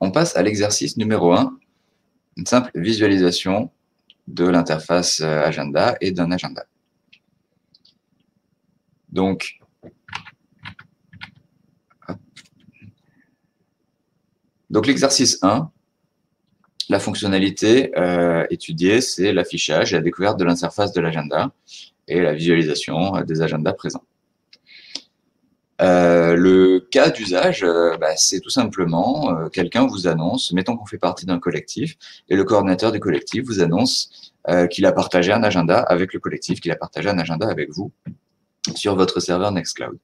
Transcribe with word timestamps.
on 0.00 0.10
passe 0.10 0.36
à 0.36 0.42
l'exercice 0.42 0.96
numéro 0.96 1.32
1, 1.32 1.58
une 2.36 2.46
simple 2.46 2.70
visualisation 2.74 3.70
de 4.26 4.46
l'interface 4.46 5.20
euh, 5.20 5.42
agenda 5.42 5.96
et 6.00 6.10
d'un 6.12 6.30
agenda. 6.30 6.64
Donc, 9.10 9.60
donc 14.70 14.86
l'exercice 14.86 15.38
1, 15.42 15.70
la 16.88 16.98
fonctionnalité 16.98 17.96
euh, 17.98 18.46
étudiée, 18.50 19.00
c'est 19.00 19.32
l'affichage 19.32 19.92
et 19.92 19.96
la 19.96 20.02
découverte 20.02 20.38
de 20.38 20.44
l'interface 20.44 20.92
de 20.92 21.00
l'agenda 21.00 21.52
et 22.08 22.20
la 22.20 22.34
visualisation 22.34 23.20
des 23.22 23.42
agendas 23.42 23.72
présents. 23.72 24.04
Euh, 25.80 26.34
le 26.34 26.80
cas 26.80 27.10
d'usage, 27.10 27.64
bah, 28.00 28.16
c'est 28.16 28.40
tout 28.40 28.50
simplement 28.50 29.48
quelqu'un 29.50 29.86
vous 29.86 30.06
annonce, 30.06 30.52
mettons 30.52 30.76
qu'on 30.76 30.86
fait 30.86 30.98
partie 30.98 31.26
d'un 31.26 31.38
collectif, 31.38 31.96
et 32.28 32.36
le 32.36 32.44
coordinateur 32.44 32.92
du 32.92 33.00
collectif 33.00 33.44
vous 33.46 33.60
annonce 33.60 34.32
qu'il 34.70 34.86
a 34.86 34.92
partagé 34.92 35.32
un 35.32 35.42
agenda 35.42 35.80
avec 35.80 36.12
le 36.12 36.20
collectif, 36.20 36.60
qu'il 36.60 36.72
a 36.72 36.76
partagé 36.76 37.08
un 37.08 37.18
agenda 37.18 37.48
avec 37.48 37.70
vous 37.70 37.92
sur 38.74 38.96
votre 38.96 39.20
serveur 39.20 39.52
Nextcloud. 39.52 39.98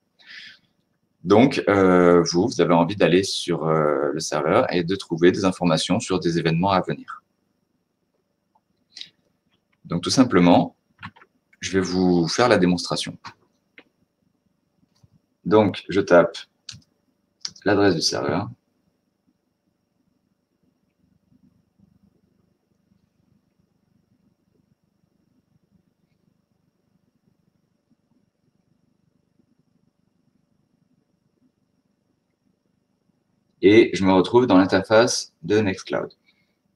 Donc, 1.27 1.65
euh, 1.69 2.23
vous, 2.23 2.47
vous 2.47 2.61
avez 2.61 2.73
envie 2.73 2.95
d'aller 2.95 3.25
sur 3.25 3.67
euh, 3.67 4.13
le 4.13 4.21
serveur 4.21 4.73
et 4.73 4.85
de 4.85 4.95
trouver 4.95 5.33
des 5.33 5.45
informations 5.45 5.99
sur 5.99 6.21
des 6.21 6.39
événements 6.39 6.71
à 6.71 6.81
venir. 6.81 7.25
Donc, 9.85 10.03
tout 10.03 10.11
simplement, 10.11 10.77
je 11.59 11.73
vais 11.73 11.81
vous 11.81 12.29
faire 12.29 12.49
la 12.49 12.59
démonstration. 12.59 13.19
Donc, 15.47 15.85
je 15.89 16.01
tape 16.01 16.37
l'adresse 17.65 17.95
du 17.95 18.03
serveur. 18.03 18.51
et 33.63 33.91
je 33.95 34.05
me 34.05 34.13
retrouve 34.13 34.47
dans 34.47 34.59
l'interface 34.59 35.35
de 35.43 35.59
Nextcloud. 35.59 36.13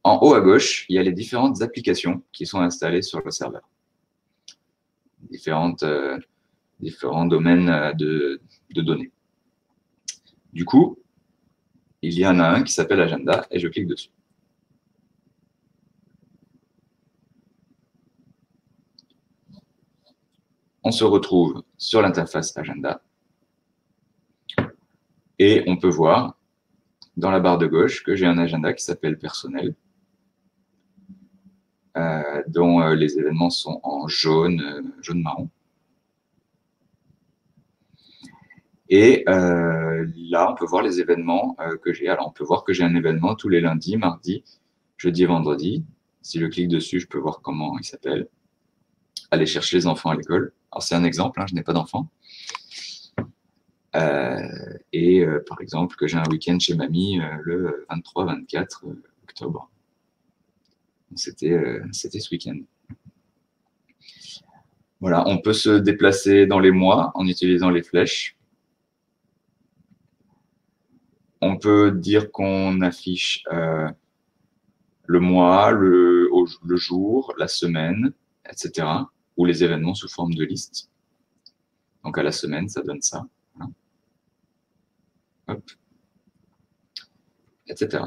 En 0.02 0.18
haut 0.22 0.34
à 0.34 0.40
gauche, 0.40 0.86
il 0.88 0.96
y 0.96 0.98
a 0.98 1.02
les 1.04 1.12
différentes 1.12 1.62
applications 1.62 2.22
qui 2.32 2.46
sont 2.46 2.60
installées 2.60 3.02
sur 3.02 3.20
le 3.24 3.30
serveur. 3.30 3.62
Différentes, 5.30 5.84
euh, 5.84 6.18
différents 6.80 7.26
domaines 7.26 7.68
euh, 7.68 7.92
de, 7.92 8.40
données. 8.74 9.10
Du 10.52 10.64
coup, 10.64 10.98
il 12.02 12.18
y 12.18 12.26
en 12.26 12.38
a 12.38 12.48
un 12.48 12.62
qui 12.62 12.72
s'appelle 12.72 13.00
Agenda 13.00 13.46
et 13.50 13.58
je 13.58 13.68
clique 13.68 13.86
dessus. 13.86 14.10
On 20.82 20.92
se 20.92 21.04
retrouve 21.04 21.62
sur 21.76 22.00
l'interface 22.00 22.56
Agenda 22.56 23.02
et 25.38 25.62
on 25.66 25.76
peut 25.76 25.88
voir 25.88 26.36
dans 27.16 27.30
la 27.30 27.40
barre 27.40 27.58
de 27.58 27.66
gauche 27.66 28.02
que 28.02 28.14
j'ai 28.16 28.26
un 28.26 28.38
agenda 28.38 28.72
qui 28.72 28.84
s'appelle 28.84 29.18
personnel, 29.18 29.74
euh, 31.96 32.42
dont 32.48 32.80
euh, 32.80 32.94
les 32.94 33.18
événements 33.18 33.50
sont 33.50 33.80
en 33.82 34.06
jaune, 34.08 34.60
euh, 34.60 34.82
jaune-marron. 35.02 35.48
Et 38.90 39.24
là, 39.26 40.50
on 40.50 40.54
peut 40.54 40.66
voir 40.66 40.82
les 40.82 41.00
événements 41.00 41.56
que 41.82 41.92
j'ai. 41.92 42.08
Alors, 42.08 42.28
on 42.28 42.32
peut 42.32 42.44
voir 42.44 42.64
que 42.64 42.72
j'ai 42.72 42.84
un 42.84 42.94
événement 42.94 43.34
tous 43.36 43.48
les 43.48 43.60
lundis, 43.60 43.96
mardis, 43.96 44.44
jeudi 44.98 45.22
et 45.22 45.26
vendredi. 45.26 45.84
Si 46.22 46.38
je 46.38 46.46
clique 46.46 46.68
dessus, 46.68 47.00
je 47.00 47.06
peux 47.06 47.18
voir 47.18 47.40
comment 47.40 47.78
il 47.78 47.84
s'appelle. 47.84 48.28
Aller 49.30 49.46
chercher 49.46 49.76
les 49.76 49.86
enfants 49.86 50.10
à 50.10 50.16
l'école. 50.16 50.52
Alors, 50.72 50.82
c'est 50.82 50.96
un 50.96 51.04
exemple, 51.04 51.40
hein, 51.40 51.46
je 51.48 51.54
n'ai 51.54 51.62
pas 51.62 51.72
d'enfants. 51.72 52.10
Euh, 53.96 54.38
et 54.92 55.20
euh, 55.20 55.44
par 55.46 55.60
exemple, 55.60 55.96
que 55.96 56.06
j'ai 56.06 56.16
un 56.16 56.28
week-end 56.30 56.58
chez 56.58 56.74
mamie 56.74 57.20
euh, 57.20 57.24
le 57.42 57.86
23-24 57.90 58.84
octobre. 59.24 59.70
C'était 61.16 61.58
c'était 61.90 62.20
ce 62.20 62.30
week-end. 62.30 62.58
Voilà, 65.00 65.26
on 65.26 65.38
peut 65.38 65.52
se 65.52 65.70
déplacer 65.70 66.46
dans 66.46 66.60
les 66.60 66.70
mois 66.70 67.10
en 67.14 67.26
utilisant 67.26 67.70
les 67.70 67.82
flèches. 67.82 68.36
On 71.40 71.56
peut 71.56 71.90
dire 71.90 72.30
qu'on 72.30 72.80
affiche 72.80 73.44
le 73.50 75.20
mois, 75.20 75.72
le, 75.72 76.28
jour, 76.76 77.34
la 77.38 77.48
semaine, 77.48 78.12
etc. 78.48 78.86
Ou 79.36 79.44
les 79.44 79.64
événements 79.64 79.94
sous 79.94 80.08
forme 80.08 80.34
de 80.34 80.44
liste. 80.44 80.90
Donc 82.04 82.18
à 82.18 82.22
la 82.22 82.32
semaine, 82.32 82.68
ça 82.68 82.82
donne 82.82 83.02
ça 83.02 83.24
etc. 87.70 88.04